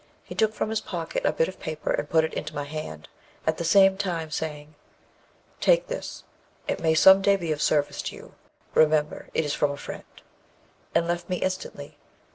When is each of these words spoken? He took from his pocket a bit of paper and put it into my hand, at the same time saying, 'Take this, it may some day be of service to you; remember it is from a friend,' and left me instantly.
He 0.23 0.33
took 0.33 0.55
from 0.55 0.71
his 0.71 0.81
pocket 0.81 1.27
a 1.27 1.31
bit 1.31 1.47
of 1.47 1.59
paper 1.59 1.91
and 1.91 2.09
put 2.09 2.23
it 2.23 2.33
into 2.33 2.55
my 2.55 2.63
hand, 2.63 3.07
at 3.45 3.57
the 3.59 3.63
same 3.63 3.97
time 3.97 4.31
saying, 4.31 4.73
'Take 5.59 5.89
this, 5.89 6.23
it 6.67 6.79
may 6.79 6.95
some 6.95 7.21
day 7.21 7.35
be 7.35 7.51
of 7.51 7.61
service 7.61 8.01
to 8.01 8.15
you; 8.15 8.33
remember 8.73 9.29
it 9.35 9.45
is 9.45 9.53
from 9.53 9.69
a 9.69 9.77
friend,' 9.77 10.03
and 10.95 11.07
left 11.07 11.29
me 11.29 11.35
instantly. 11.37 11.99